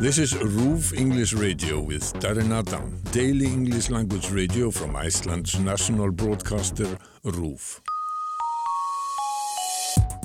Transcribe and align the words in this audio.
This 0.00 0.18
is 0.18 0.34
RÚV 0.34 0.98
English 0.98 1.34
Radio 1.34 1.80
with 1.80 2.12
Darren 2.14 2.50
Adam, 2.50 3.00
daily 3.12 3.46
English 3.46 3.90
language 3.90 4.28
radio 4.32 4.68
from 4.68 4.96
Iceland's 4.96 5.56
national 5.60 6.10
broadcaster 6.10 6.98
RÚV. 7.24 7.80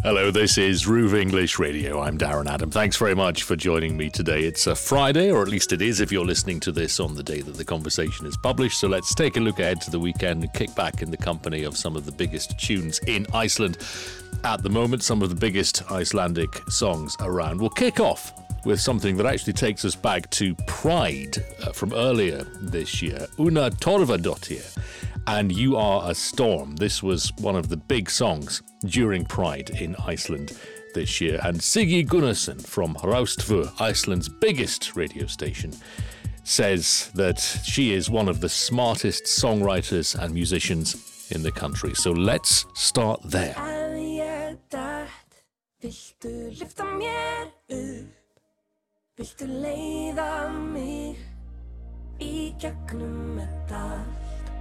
Hello, 0.02 0.32
this 0.32 0.58
is 0.58 0.86
RÚV 0.86 1.22
English 1.22 1.60
Radio. 1.60 2.02
I'm 2.02 2.18
Darren 2.18 2.50
Adam. 2.50 2.72
Thanks 2.72 2.98
very 2.98 3.14
much 3.14 3.44
for 3.44 3.56
joining 3.56 3.96
me 3.96 4.10
today. 4.10 4.44
It's 4.46 4.66
a 4.66 4.76
Friday, 4.76 5.32
or 5.32 5.44
at 5.44 5.50
least 5.50 5.72
it 5.72 5.84
is 5.84 6.02
if 6.02 6.12
you're 6.12 6.26
listening 6.26 6.60
to 6.62 6.72
this 6.72 7.00
on 7.00 7.14
the 7.14 7.24
day 7.24 7.42
that 7.42 7.56
the 7.56 7.66
conversation 7.66 8.26
is 8.26 8.36
published. 8.38 8.80
So 8.80 8.88
let's 8.88 9.14
take 9.14 9.38
a 9.38 9.40
look 9.40 9.60
ahead 9.60 9.82
to 9.82 9.92
the 9.92 10.00
weekend 10.00 10.44
and 10.44 10.52
kick 10.54 10.74
back 10.74 11.04
in 11.04 11.12
the 11.12 11.18
company 11.18 11.64
of 11.64 11.78
some 11.78 11.96
of 11.96 12.06
the 12.06 12.12
biggest 12.12 12.60
tunes 12.60 13.00
in 13.06 13.28
Iceland 13.36 13.78
at 14.44 14.64
the 14.64 14.70
moment, 14.70 15.04
some 15.04 15.22
of 15.22 15.30
the 15.30 15.36
biggest 15.36 15.90
Icelandic 15.92 16.60
songs 16.70 17.16
around. 17.22 17.62
We'll 17.62 17.70
kick 17.70 18.00
off 18.00 18.34
with 18.66 18.80
something 18.80 19.18
that 19.18 19.26
actually 19.26 19.54
takes 19.54 19.86
us 19.86 19.96
back 19.96 20.30
to 20.32 20.56
Pride 20.68 21.38
uh, 21.62 21.72
from 21.72 21.94
earlier 21.94 22.44
this 22.62 23.02
year. 23.02 23.28
Una 23.40 23.70
Torfadottir 23.70 24.78
and 25.28 25.52
You 25.52 25.78
Are 25.78 26.10
a 26.10 26.16
Storm. 26.16 26.76
This 26.76 27.04
was 27.04 27.32
one 27.38 27.56
of 27.56 27.70
the 27.70 27.78
big 27.78 28.10
songs 28.10 28.62
during 28.86 29.26
Pride 29.26 29.70
in 29.72 29.96
Iceland 29.98 30.58
this 30.94 31.22
year. 31.22 31.40
And 31.44 31.58
Siggy 31.58 32.06
Gunnarsson 32.06 32.66
from 32.66 32.96
2, 32.96 33.70
Iceland's 33.80 34.30
biggest 34.30 34.96
radio 34.96 35.28
station, 35.28 35.74
says 36.44 37.12
that 37.14 37.40
she 37.40 37.94
is 37.94 38.10
one 38.10 38.28
of 38.28 38.42
the 38.42 38.50
smartest 38.50 39.26
songwriters 39.26 40.20
and 40.20 40.34
musicians 40.34 41.28
in 41.32 41.44
the 41.44 41.52
country. 41.52 41.94
So 41.94 42.12
let's 42.12 42.66
start 42.74 43.22
there. 43.24 43.56
Viltu 49.20 49.44
leiða 49.52 50.48
mig 50.48 51.18
í 52.24 52.56
gegnum 52.56 53.36
þetta 53.36 53.80
allt? 53.98 54.52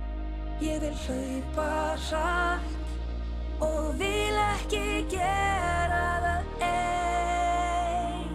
Ég 0.59 0.81
vil 0.83 0.97
hlaupa 1.05 1.67
hratt 2.09 3.63
og 3.63 3.93
vil 4.01 4.41
ekki 4.49 4.83
gera 5.15 6.03
það 6.27 6.59
einn. 6.73 8.35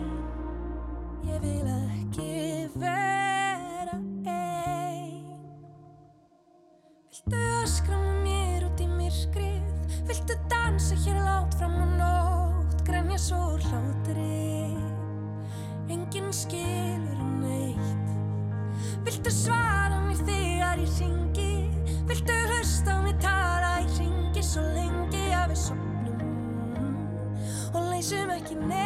Ég 1.27 1.43
vil 1.43 1.67
ekki 1.75 2.71
vera 2.79 3.99
einn. 4.37 5.27
Viltu 7.11 7.45
öskra 7.59 7.99
mér 8.23 8.69
út 8.71 8.79
í 8.79 8.87
myrkrið? 8.95 9.99
Viltu 10.07 10.39
dansa 10.47 10.95
hér 11.03 11.19
látt 11.27 11.59
fram 11.59 11.81
á 11.83 11.87
nótt? 11.99 12.79
Grænja 12.87 13.19
svo 13.27 13.43
hlátrið? 13.59 14.62
Enginn 15.93 16.31
skilur 16.33 17.21
neitt. 17.41 18.07
Viltu 19.05 19.31
svara 19.33 19.99
mér 20.07 20.19
þegar 20.27 20.81
ég 20.81 20.93
ringi 20.99 21.51
Viltu 22.07 22.35
hlusta 22.49 23.01
mig 23.03 23.17
tala? 23.23 23.75
Ég 23.83 23.99
ringi 23.99 24.43
svo 24.43 24.63
lengi 24.75 25.25
að 25.37 25.53
við 25.53 25.61
sopnum 25.67 26.19
og 27.73 27.91
leysum 27.91 28.33
ekki 28.35 28.59
neitt 28.59 28.82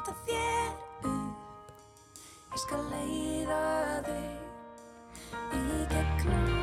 halda 0.00 0.14
þér 0.26 1.08
upp. 1.08 1.72
Ég 2.52 2.62
skal 2.62 2.80
leiða 2.92 3.60
þig 4.06 5.58
í 5.58 5.84
gegnum 5.92 6.59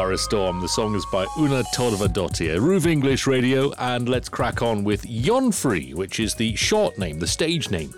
Are 0.00 0.12
a 0.12 0.18
Storm. 0.18 0.62
The 0.62 0.68
song 0.68 0.94
is 0.94 1.04
by 1.12 1.26
Una 1.38 1.62
Torfadottir. 1.74 2.58
RÚV 2.58 2.86
English 2.86 3.26
Radio, 3.26 3.70
and 3.76 4.08
let's 4.08 4.30
crack 4.30 4.62
on 4.62 4.82
with 4.82 5.02
Jonfrí, 5.02 5.92
which 5.92 6.18
is 6.18 6.34
the 6.34 6.56
short 6.56 6.96
name, 6.96 7.18
the 7.18 7.26
stage 7.26 7.68
name 7.68 7.92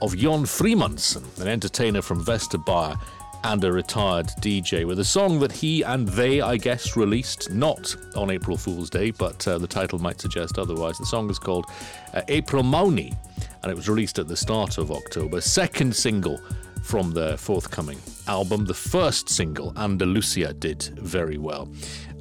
of 0.00 0.16
Jon 0.16 0.44
Frímannsson, 0.44 1.24
an 1.40 1.48
entertainer 1.48 2.02
from 2.02 2.24
Vesturbæjar 2.24 3.00
and 3.44 3.62
a 3.64 3.72
retired 3.72 4.26
DJ, 4.40 4.86
with 4.86 4.98
a 5.00 5.04
song 5.04 5.40
that 5.40 5.52
he 5.52 5.82
and 5.82 6.06
they, 6.08 6.40
I 6.40 6.56
guess, 6.56 6.96
released 6.96 7.50
not 7.50 7.94
on 8.16 8.30
April 8.30 8.56
Fool's 8.56 8.90
Day, 8.90 9.10
but 9.10 9.46
uh, 9.48 9.58
the 9.58 9.66
title 9.66 9.98
might 9.98 10.20
suggest 10.20 10.58
otherwise. 10.58 10.98
The 10.98 11.06
song 11.06 11.30
is 11.30 11.38
called 11.38 11.66
uh, 12.14 12.22
Aprílmáni, 12.28 13.16
and 13.62 13.72
it 13.72 13.74
was 13.74 13.88
released 13.88 14.18
at 14.18 14.28
the 14.28 14.36
start 14.36 14.78
of 14.78 14.90
October. 14.90 15.40
Second 15.40 15.94
single 15.94 16.40
from 16.82 17.12
their 17.12 17.36
forthcoming 17.36 17.98
album. 18.26 18.64
The 18.64 18.74
first 18.74 19.28
single, 19.28 19.72
Andalusia, 19.76 20.52
did 20.52 20.82
very 20.98 21.38
well. 21.38 21.68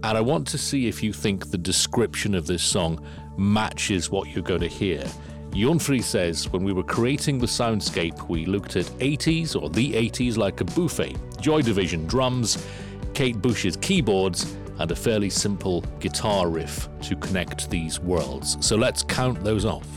And 0.04 0.18
I 0.18 0.22
want 0.22 0.48
to 0.50 0.58
see 0.58 0.88
if 0.88 1.04
you 1.04 1.12
think 1.12 1.52
the 1.52 1.58
description 1.58 2.36
of 2.36 2.48
this 2.48 2.64
song 2.64 3.06
matches 3.38 4.10
what 4.10 4.30
you're 4.30 4.44
going 4.44 4.62
to 4.62 4.68
hear. 4.68 5.04
Jonfrí 5.52 6.02
says, 6.04 6.52
when 6.52 6.64
we 6.64 6.74
were 6.74 6.84
creating 6.84 7.40
the 7.40 7.46
soundscape, 7.46 8.30
we 8.30 8.46
looked 8.46 8.76
at 8.76 8.86
80s 8.86 9.60
or 9.60 9.70
the 9.70 9.94
80s 9.94 10.38
like 10.38 10.62
a 10.62 10.66
buffet, 10.66 11.18
Joy 11.42 11.62
Division 11.62 12.06
drums, 12.06 12.66
Kate 13.14 13.42
Bush's 13.42 13.76
keyboards, 13.76 14.56
and 14.80 14.92
a 14.92 14.96
fairly 14.96 15.30
simple 15.30 15.82
guitar 16.00 16.50
riff 16.50 16.88
to 17.02 17.16
connect 17.18 17.70
these 17.70 18.00
worlds. 18.00 18.58
So 18.66 18.76
let's 18.76 19.04
count 19.04 19.44
those 19.44 19.66
off. 19.66 19.88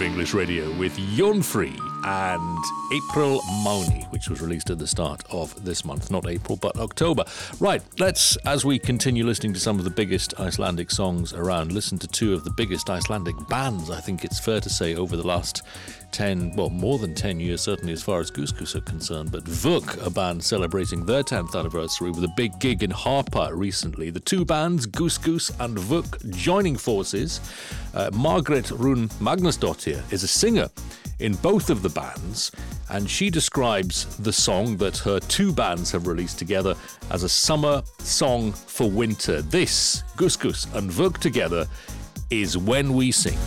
English 0.00 0.34
Radio 0.34 0.70
with 0.78 0.96
Jonfrí 1.16 1.89
and 2.04 2.58
April 2.92 3.40
Mauni, 3.64 4.10
which 4.12 4.28
was 4.28 4.40
released 4.40 4.70
at 4.70 4.78
the 4.78 4.86
start 4.86 5.22
of 5.30 5.64
this 5.64 5.84
month, 5.84 6.10
not 6.10 6.26
April, 6.26 6.56
but 6.56 6.76
October. 6.78 7.24
Right, 7.58 7.82
let's, 7.98 8.36
as 8.46 8.64
we 8.64 8.78
continue 8.78 9.24
listening 9.24 9.52
to 9.54 9.60
some 9.60 9.78
of 9.78 9.84
the 9.84 9.90
biggest 9.90 10.38
Icelandic 10.40 10.90
songs 10.90 11.32
around, 11.32 11.72
listen 11.72 11.98
to 11.98 12.08
two 12.08 12.34
of 12.34 12.44
the 12.44 12.50
biggest 12.50 12.90
Icelandic 12.90 13.34
bands, 13.48 13.90
I 13.90 14.00
think 14.00 14.24
it's 14.24 14.40
fair 14.40 14.60
to 14.60 14.70
say, 14.70 14.94
over 14.94 15.16
the 15.16 15.26
last 15.26 15.62
10, 16.12 16.56
well, 16.56 16.70
more 16.70 16.98
than 16.98 17.14
10 17.14 17.40
years, 17.40 17.60
certainly 17.60 17.92
as 17.92 18.02
far 18.02 18.20
as 18.20 18.30
GusGus 18.30 18.74
are 18.74 18.80
concerned. 18.80 19.30
But 19.30 19.44
Vök, 19.44 20.04
a 20.04 20.10
band 20.10 20.42
celebrating 20.42 21.06
their 21.06 21.22
10th 21.22 21.58
anniversary 21.58 22.10
with 22.10 22.24
a 22.24 22.32
big 22.36 22.58
gig 22.58 22.82
in 22.82 22.90
Harpa 22.90 23.50
recently. 23.52 24.10
The 24.10 24.20
two 24.20 24.44
bands, 24.44 24.86
GusGus 24.86 25.52
and 25.60 25.76
Vök, 25.76 26.34
joining 26.34 26.76
forces. 26.76 27.40
Uh, 27.94 28.10
Margrét 28.12 28.70
Rán 28.76 29.08
Magnúsdóttir 29.20 30.00
is 30.12 30.22
a 30.22 30.28
singer 30.28 30.68
in 31.20 31.34
both 31.34 31.70
of 31.70 31.82
the 31.82 31.88
bands, 31.88 32.50
and 32.88 33.08
she 33.08 33.30
describes 33.30 34.16
the 34.16 34.32
song 34.32 34.76
that 34.78 34.96
her 34.98 35.20
two 35.20 35.52
bands 35.52 35.90
have 35.92 36.06
released 36.06 36.38
together 36.38 36.74
as 37.10 37.22
a 37.22 37.28
summer 37.28 37.82
song 37.98 38.52
for 38.52 38.90
winter. 38.90 39.42
This, 39.42 40.02
GusGus 40.16 40.74
and 40.74 40.90
Vök 40.90 41.18
together, 41.18 41.66
is 42.30 42.56
When 42.56 42.94
We 42.94 43.12
Sing. 43.12 43.38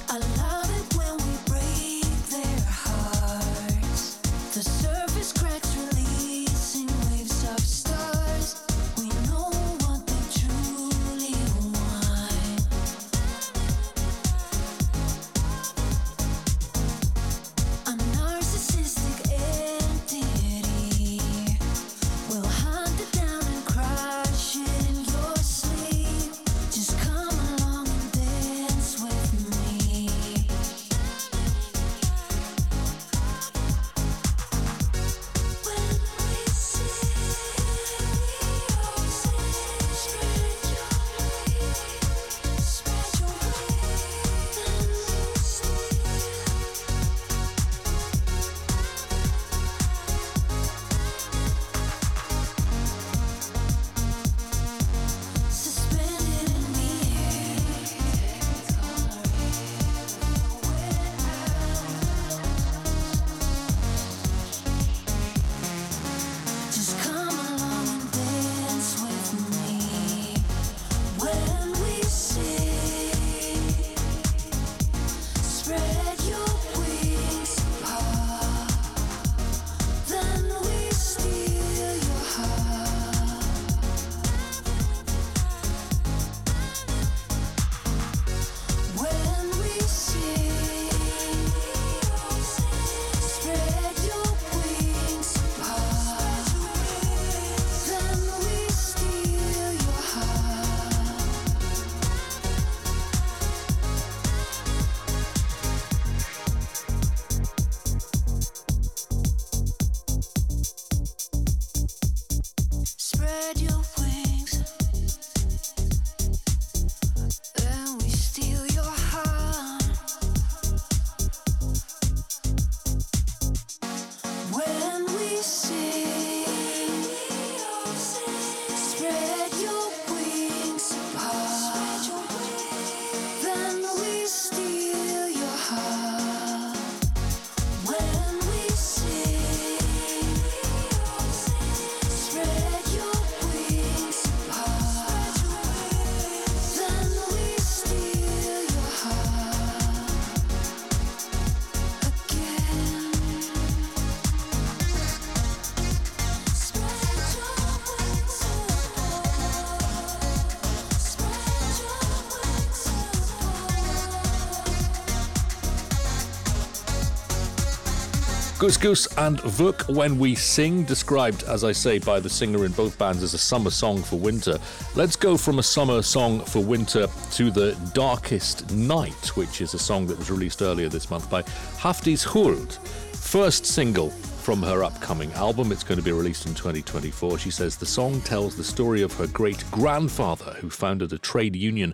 GusGus 168.63 169.17
and 169.17 169.39
Vök 169.39 169.93
When 169.93 170.17
We 170.17 170.35
Sing, 170.35 170.85
described, 170.85 171.43
as 171.43 171.65
I 171.65 171.73
say, 171.73 171.99
by 171.99 172.21
the 172.21 172.29
singer 172.29 172.63
in 172.63 172.71
both 172.71 172.97
bands 172.97 173.21
as 173.21 173.33
a 173.33 173.37
summer 173.37 173.69
song 173.69 174.01
for 174.01 174.17
winter. 174.17 174.57
Let's 174.95 175.17
go 175.17 175.35
from 175.35 175.59
a 175.59 175.63
summer 175.63 176.01
song 176.01 176.39
for 176.39 176.63
winter 176.63 177.07
to 177.31 177.51
The 177.51 177.77
Darkest 177.93 178.71
Night, 178.71 179.35
which 179.35 179.59
is 179.59 179.73
a 179.73 179.79
song 179.79 180.07
that 180.07 180.17
was 180.17 180.31
released 180.31 180.61
earlier 180.61 180.87
this 180.87 181.09
month 181.09 181.29
by 181.29 181.41
Hafdís 181.41 182.23
Huld. 182.23 182.71
First 183.17 183.65
single 183.65 184.11
from 184.11 184.63
her 184.63 184.81
upcoming 184.81 185.33
album. 185.33 185.73
It's 185.73 185.83
going 185.83 185.99
to 185.99 186.05
be 186.05 186.13
released 186.13 186.45
in 186.45 186.53
2024. 186.53 187.39
She 187.39 187.51
says 187.51 187.75
the 187.75 187.85
song 187.85 188.21
tells 188.21 188.55
the 188.55 188.63
story 188.63 189.01
of 189.01 189.11
her 189.15 189.27
great 189.27 189.69
grandfather 189.71 190.53
who 190.61 190.69
founded 190.69 191.11
a 191.11 191.17
trade 191.17 191.57
union 191.57 191.93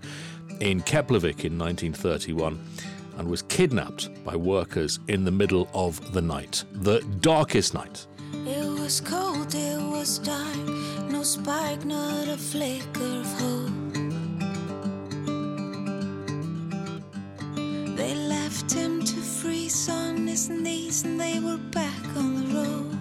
in 0.59 0.81
Keflavik 0.81 1.45
in 1.45 1.57
1931 1.57 2.59
and 3.19 3.27
was 3.29 3.41
kidnapped 3.43 4.09
by 4.23 4.35
workers 4.35 4.99
in 5.09 5.25
the 5.25 5.31
middle 5.31 5.69
of 5.73 6.13
the 6.13 6.21
night, 6.21 6.63
the 6.71 7.01
darkest 7.19 7.73
night. 7.73 8.07
It 8.33 8.65
was 8.79 9.01
cold, 9.01 9.53
it 9.53 9.81
was 9.81 10.19
dark, 10.19 10.55
no 11.09 11.21
spark, 11.23 11.83
not 11.83 12.29
a 12.29 12.37
flicker 12.37 13.19
of 13.19 13.27
hope. 13.41 13.71
They 17.97 18.15
left 18.15 18.71
him 18.71 19.03
to 19.03 19.15
freeze 19.17 19.89
on 19.89 20.25
his 20.25 20.49
knees 20.49 21.03
and 21.03 21.19
they 21.19 21.39
were 21.41 21.57
back 21.57 22.05
on 22.15 22.35
the 22.39 22.45
road. 22.55 22.95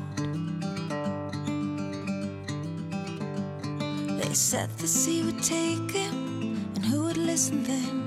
They 4.21 4.35
said 4.35 4.69
the 4.79 4.89
sea 4.89 5.23
would 5.23 5.43
take 5.45 5.93
him 5.93 6.57
and 6.75 6.85
who 6.85 7.05
would 7.05 7.17
listen 7.17 7.63
then? 7.63 7.98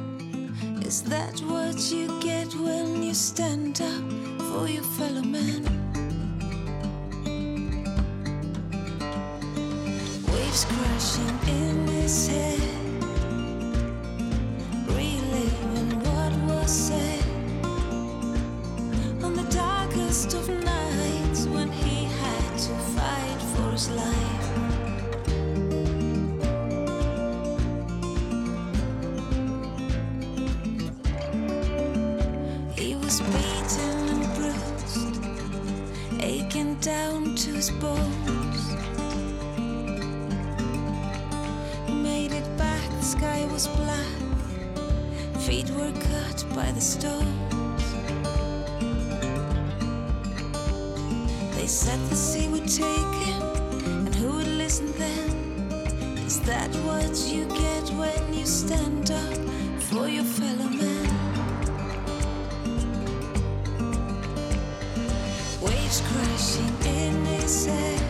Is 0.92 1.04
that 1.04 1.40
what 1.48 1.90
you 1.90 2.20
get 2.20 2.54
when 2.54 3.02
you 3.02 3.14
stand 3.14 3.80
up 3.80 4.04
for 4.50 4.68
your 4.68 4.84
fellow 4.84 5.22
man? 5.22 5.64
Waves 10.28 10.66
crashing 10.66 11.40
in 11.48 11.88
his 11.88 12.28
head, 12.28 12.71
the 46.82 46.88
stones. 46.88 47.94
They 51.56 51.68
said 51.68 52.00
the 52.10 52.16
sea 52.16 52.48
would 52.48 52.68
take 52.68 53.14
him, 53.28 53.44
and 54.08 54.16
who 54.16 54.38
would 54.38 54.48
listen 54.48 54.92
then? 54.94 55.30
Is 56.26 56.40
that 56.42 56.74
what 56.88 57.16
you 57.32 57.46
get 57.46 57.86
when 58.02 58.34
you 58.34 58.46
stand 58.48 59.12
up 59.12 59.38
for 59.90 60.08
your 60.08 60.24
fellow 60.24 60.70
man? 60.82 61.10
Waves 65.62 66.02
crashing 66.10 66.76
in 66.98 67.26
his 67.26 67.68
head, 67.68 68.02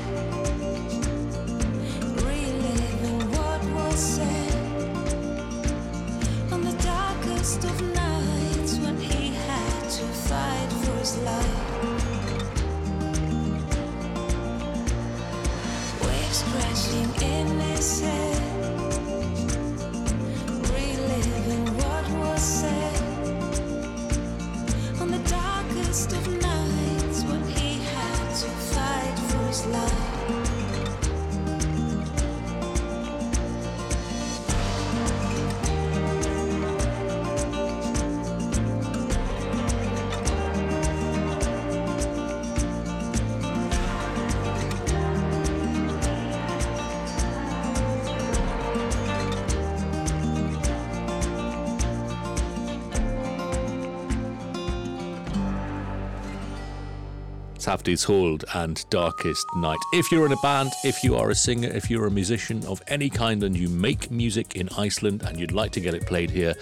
Hafdís 57.72 58.04
Huld 58.04 58.44
and 58.54 58.84
Darkest 58.90 59.48
Night. 59.56 59.80
If 59.94 60.12
you're 60.12 60.26
in 60.26 60.34
a 60.34 60.42
band, 60.44 60.74
if 60.84 61.06
you 61.06 61.16
are 61.16 61.30
a 61.30 61.36
singer, 61.36 61.70
if 61.70 61.90
you're 61.90 62.06
a 62.06 62.12
musician 62.12 62.66
of 62.66 62.82
any 62.90 63.10
kind 63.10 63.44
and 63.44 63.56
you 63.56 63.70
make 63.70 64.12
music 64.12 64.58
in 64.58 64.68
Iceland 64.78 65.24
and 65.24 65.40
you'd 65.40 65.54
like 65.54 65.72
to 65.72 65.80
get 65.80 65.94
it 65.94 66.06
played 66.06 66.30
here 66.30 66.54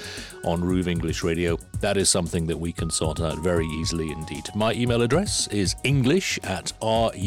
on 0.44 0.62
RÚV 0.62 0.86
English 0.86 1.24
Radio, 1.24 1.58
that 1.82 1.98
is 1.98 2.10
something 2.10 2.46
that 2.46 2.58
we 2.58 2.72
can 2.72 2.92
sort 2.92 3.22
out 3.22 3.39
very 3.39 3.66
easily 3.66 4.12
indeed. 4.12 4.46
My 4.54 4.72
email 4.74 5.01
address 5.01 5.48
is 5.48 5.75
english 5.84 6.38
at 6.44 6.74
ruv.is, 6.80 7.24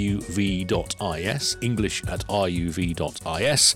english 1.61 2.05
at 2.05 2.21
ruv.is, 2.29 3.75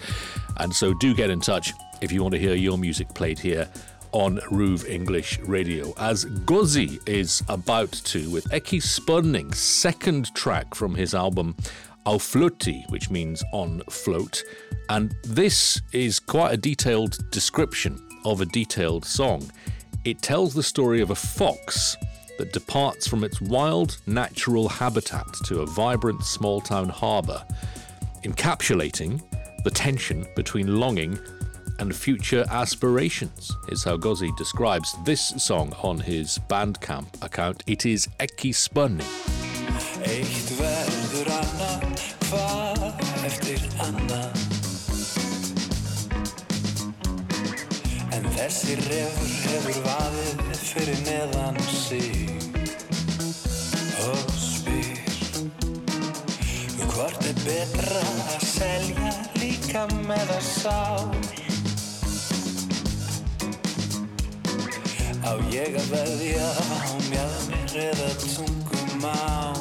and 0.58 0.72
so 0.72 0.94
do 0.94 1.14
get 1.16 1.30
in 1.30 1.40
touch 1.40 1.72
if 2.00 2.12
you 2.12 2.22
want 2.22 2.32
to 2.34 2.38
hear 2.38 2.54
your 2.54 2.78
music 2.78 3.12
played 3.12 3.40
here 3.40 3.68
on 4.16 4.38
RÚV 4.50 4.88
English 4.88 5.38
Radio, 5.40 5.92
as 5.98 6.24
Gosi 6.24 7.06
is 7.06 7.42
about 7.50 7.92
to 7.92 8.30
with 8.30 8.46
Ekki 8.46 8.82
Spurning's 8.82 9.58
second 9.58 10.34
track 10.34 10.74
from 10.74 10.94
his 10.94 11.14
album 11.14 11.54
Á 12.06 12.14
Floti, 12.14 12.88
which 12.90 13.10
means 13.10 13.44
on 13.52 13.82
float. 13.90 14.42
And 14.88 15.14
this 15.22 15.82
is 15.92 16.18
quite 16.18 16.54
a 16.54 16.56
detailed 16.56 17.30
description 17.30 18.00
of 18.24 18.40
a 18.40 18.46
detailed 18.46 19.04
song. 19.04 19.50
It 20.06 20.22
tells 20.22 20.54
the 20.54 20.62
story 20.62 21.02
of 21.02 21.10
a 21.10 21.14
fox 21.14 21.98
that 22.38 22.54
departs 22.54 23.06
from 23.06 23.22
its 23.22 23.42
wild 23.42 23.98
natural 24.06 24.66
habitat 24.66 25.26
to 25.44 25.60
a 25.60 25.66
vibrant 25.66 26.24
small 26.24 26.62
town 26.62 26.88
harbour, 26.88 27.44
encapsulating 28.24 29.22
the 29.62 29.70
tension 29.70 30.26
between 30.34 30.80
longing 30.80 31.18
and 31.78 31.94
future 31.94 32.44
aspirations, 32.50 33.50
is 33.68 33.84
how 33.84 33.96
Gosi 33.96 34.36
describes 34.36 34.94
this 35.04 35.34
song 35.42 35.72
on 35.82 35.98
his 35.98 36.38
Bandcamp 36.48 37.06
account. 37.22 37.62
It 37.66 37.86
is 37.86 38.08
Ekki 38.20 38.54
En 48.12 48.24
þessi 48.36 48.76
refur 48.88 49.36
hefur 49.50 49.78
vaðið 49.86 50.60
fyrir 50.60 51.00
neðan 51.06 51.58
Og 54.06 54.22
spyr 54.40 54.98
Hvort 56.92 57.26
er 57.30 57.40
betra 57.44 58.04
að 58.34 58.46
selja 58.52 59.10
líka 59.40 59.86
með 60.06 60.36
að 60.38 60.46
Á 65.26 65.34
ég 65.50 65.74
að 65.74 65.88
veðja 65.90 66.46
á 66.54 66.94
mjadmir 67.10 67.72
eða 67.82 68.10
ekkert 68.22 68.38
mál. 69.02 69.58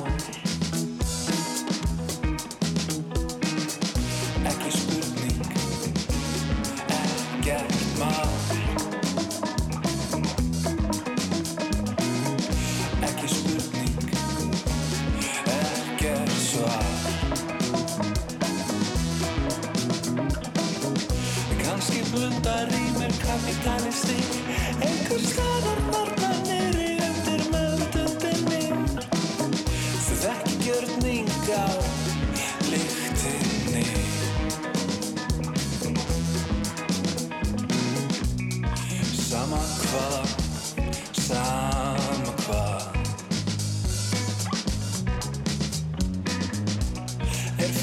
Ekki 4.46 4.70
spurning, 13.34 14.06
ekkert 15.50 16.38
svar. 16.46 16.90
Kanski 21.66 22.06
blundar 22.14 22.70
í 22.70 22.86
mér 23.02 23.18
kapitalisti 23.26 24.45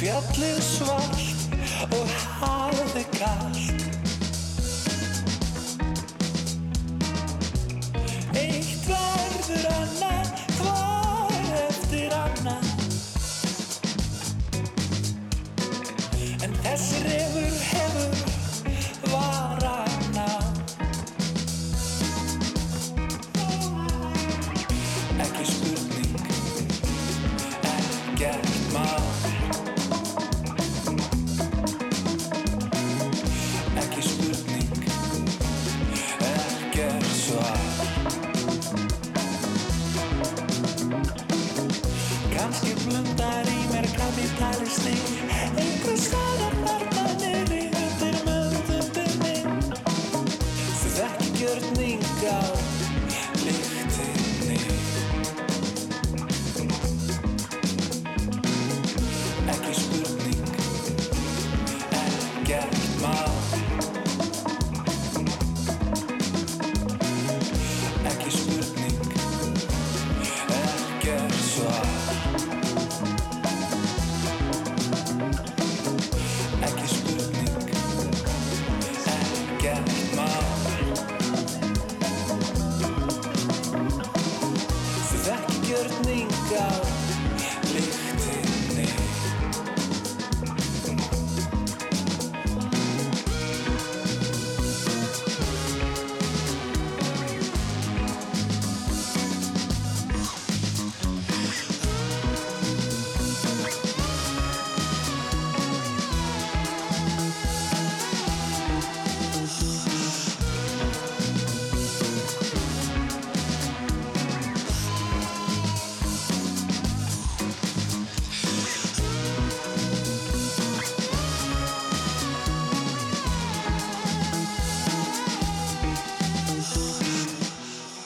fjallið 0.03 0.59
svart 0.66 1.95
og 1.95 2.14
hafið 2.40 3.07
kallt 3.14 3.82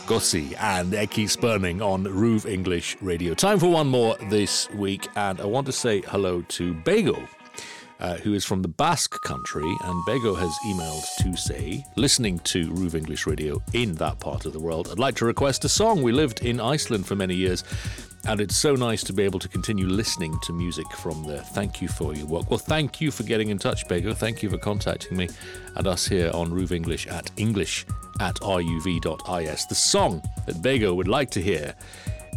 Gosi 0.07 0.55
and 0.61 0.93
Ekki 0.93 1.29
Spurning 1.29 1.83
on 1.83 2.05
RÚV 2.05 2.47
English 2.47 2.97
Radio. 3.01 3.35
Time 3.35 3.59
for 3.59 3.67
one 3.67 3.89
more 3.89 4.17
this 4.31 4.71
week, 4.71 5.09
and 5.17 5.41
I 5.41 5.47
want 5.47 5.67
to 5.67 5.73
say 5.73 6.01
hello 6.03 6.43
to 6.43 6.75
Bego. 6.75 7.29
Uh, 7.99 8.17
who 8.19 8.35
is 8.35 8.45
from 8.45 8.61
the 8.61 8.69
Basque 8.69 9.23
country, 9.23 9.65
and 9.65 10.07
Bego 10.07 10.39
has 10.39 10.55
emailed 10.67 11.07
to 11.23 11.35
say, 11.35 11.83
listening 11.97 12.39
to 12.41 12.69
RÚV 12.71 12.95
English 12.95 13.27
Radio 13.27 13.63
in 13.73 13.95
that 13.95 14.21
part 14.21 14.45
of 14.45 14.53
the 14.53 14.61
world, 14.61 14.89
I'd 14.91 14.99
like 14.99 15.17
to 15.17 15.25
request 15.25 15.65
a 15.65 15.69
song. 15.71 16.03
We 16.03 16.13
lived 16.13 16.45
in 16.45 16.61
Iceland 16.61 17.07
for 17.07 17.17
many 17.17 17.35
years, 17.35 17.65
and 18.27 18.39
it's 18.39 18.55
so 18.57 18.75
nice 18.75 19.03
to 19.05 19.15
be 19.15 19.23
able 19.23 19.39
to 19.39 19.49
continue 19.49 19.87
listening 19.87 20.39
to 20.43 20.53
music 20.53 20.87
from 20.93 21.25
there. 21.27 21.41
Thank 21.41 21.81
you 21.81 21.89
for 21.89 22.15
your 22.15 22.27
work. 22.27 22.51
Well, 22.51 22.59
thank 22.59 23.01
you 23.01 23.11
for 23.11 23.23
getting 23.23 23.49
in 23.49 23.59
touch, 23.59 23.87
Bego. 23.89 24.15
Thank 24.15 24.43
you 24.43 24.51
for 24.51 24.59
contacting 24.59 25.17
me 25.17 25.29
and 25.77 25.87
us 25.87 26.07
here 26.07 26.31
on 26.35 26.51
RÚV 26.51 26.73
English 26.73 27.07
at 27.07 27.31
English 27.39 27.87
at 28.21 28.35
ruv.is. 28.37 29.67
The 29.67 29.75
song 29.75 30.23
that 30.47 30.57
Bego 30.57 30.95
would 30.95 31.09
like 31.09 31.31
to 31.31 31.41
hear 31.41 31.75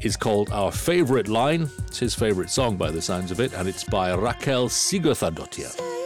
is 0.02 0.16
called 0.16 0.50
Our 0.52 0.72
Favourite 0.72 1.28
Line. 1.28 1.70
It's 1.88 2.00
his 2.00 2.16
favourite 2.16 2.50
song 2.50 2.78
by 2.78 2.92
the 2.92 3.02
sounds 3.02 3.32
of 3.32 3.40
it, 3.40 3.54
and 3.54 3.68
it's 3.68 3.84
by 3.84 4.12
Rakel 4.12 4.70
Sigurðardóttir. 4.70 5.99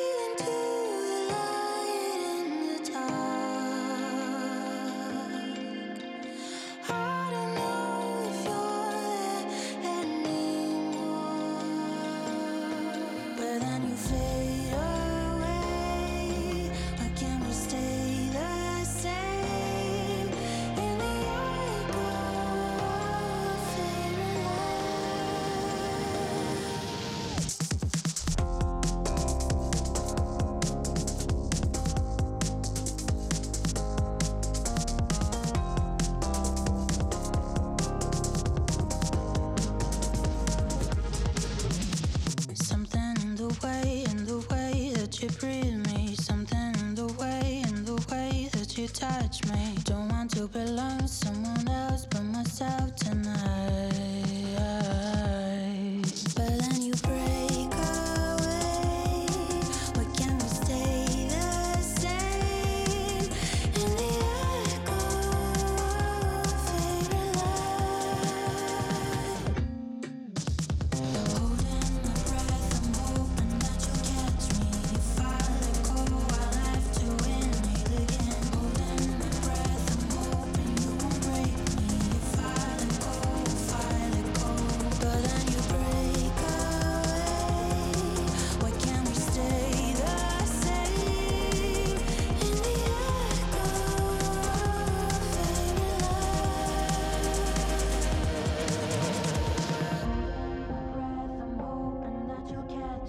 touch 49.04 49.46
me. 49.52 49.76
Don't 49.84 50.08
want 50.10 50.32
to 50.32 50.48
belong 50.48 51.00
to 51.00 51.08
someone 51.08 51.68
else 51.68 52.06
but 52.06 52.24
myself 52.24 52.96
tonight. 52.96 53.33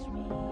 me. 0.07 0.44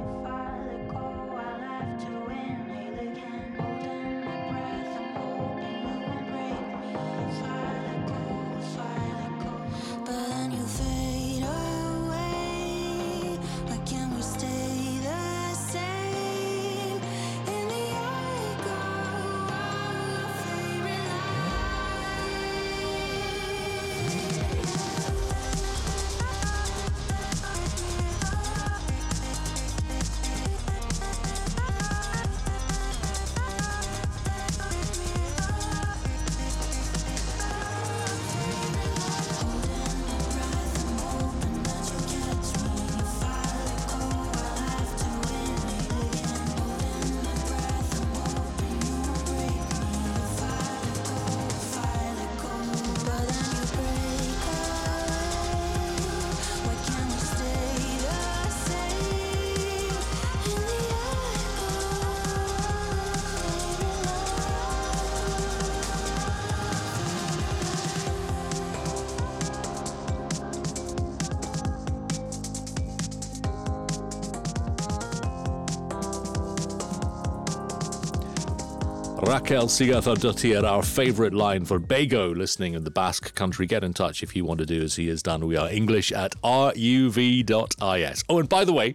Rakel 79.33 79.67
Sigurðardóttir, 79.67 80.63
our 80.63 80.83
favourite 80.83 81.33
line 81.33 81.65
for 81.65 81.79
Bego 81.79 82.37
listening 82.37 82.75
in 82.75 82.83
the 82.83 82.91
Basque 82.91 83.33
country. 83.33 83.65
Get 83.65 83.83
in 83.83 83.91
touch 83.91 84.21
if 84.21 84.35
you 84.35 84.45
want 84.45 84.59
to 84.59 84.65
do 84.67 84.83
as 84.83 84.95
he 84.95 85.07
has 85.07 85.23
done. 85.23 85.47
We 85.47 85.57
are 85.57 85.67
English 85.71 86.11
at 86.11 86.39
ruv.is. 86.43 88.23
Oh, 88.29 88.37
and 88.37 88.47
by 88.47 88.63
the 88.63 88.73
way, 88.73 88.93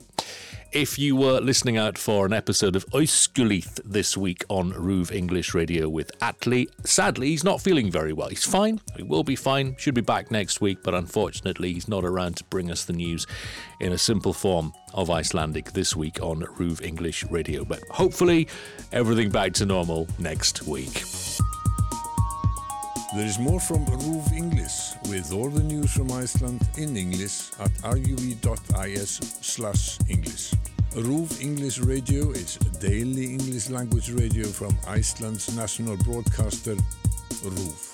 if 0.73 0.99
you 0.99 1.17
were 1.17 1.41
listening 1.41 1.79
out 1.79 1.97
for 1.97 2.27
an 2.27 2.33
episode 2.33 2.77
of 2.77 2.85
Oiskulith 2.87 3.81
this 3.85 4.17
week 4.17 4.45
on 4.49 4.73
RÚV 4.73 5.13
English 5.13 5.55
Radio 5.55 5.89
with 5.89 6.11
Atli, 6.21 6.69
sadly, 6.85 7.29
he's 7.29 7.45
not 7.45 7.63
feeling 7.63 7.91
very 7.91 8.13
well. 8.13 8.29
He's 8.29 8.45
fine. 8.45 8.81
He 8.97 9.03
will 9.03 9.25
be 9.25 9.37
fine. 9.37 9.77
Should 9.79 9.95
be 9.95 10.03
back 10.03 10.31
next 10.31 10.61
week, 10.61 10.79
but 10.83 10.95
unfortunately, 10.95 11.73
he's 11.73 11.89
not 11.89 12.05
around 12.05 12.37
to 12.37 12.45
bring 12.45 12.71
us 12.71 12.85
the 12.85 12.93
news 12.93 13.27
in 13.81 13.93
a 13.93 13.99
simple 13.99 14.33
form 14.33 14.73
of 14.93 15.11
Icelandic 15.11 15.73
this 15.73 15.97
week 15.97 16.23
on 16.23 16.41
RÚV 16.41 16.83
English 16.83 17.25
Radio. 17.25 17.65
But 17.65 17.81
hopefully, 17.91 18.49
everything 18.93 19.31
back 19.31 19.55
to 19.55 19.67
normal 19.67 20.07
next 20.19 20.65
week. 20.65 21.03
There 23.15 23.25
is 23.25 23.39
more 23.39 23.59
from 23.59 23.87
RÚV 23.87 24.33
English 24.33 24.93
with 25.09 25.33
all 25.33 25.49
the 25.49 25.63
news 25.63 25.93
from 25.95 26.13
Iceland 26.13 26.61
in 26.77 26.95
English 26.95 27.53
at 27.59 27.73
ruv.is 27.81 29.11
slash 29.41 29.99
English. 30.11 30.53
RÚV 30.93 31.41
English 31.41 31.79
Radio 31.79 32.33
is 32.33 32.59
daily 32.81 33.33
English 33.33 33.71
language 33.71 34.11
radio 34.13 34.47
from 34.47 34.77
Iceland's 34.87 35.57
national 35.57 35.97
broadcaster 35.97 36.77
RÚV. 37.41 37.88